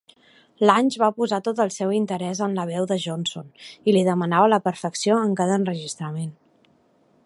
Lange 0.67 1.01
va 1.01 1.09
posar 1.17 1.39
tot 1.47 1.61
el 1.65 1.69
seu 1.75 1.93
interès 1.97 2.41
en 2.47 2.57
la 2.61 2.65
veu 2.71 2.89
de 2.93 2.99
Johnson, 3.05 3.53
i 3.91 3.95
li 3.99 4.03
demanava 4.11 4.51
la 4.55 4.63
perfecció 4.69 5.23
en 5.27 5.41
cada 5.43 5.63
enregistrament. 5.63 6.35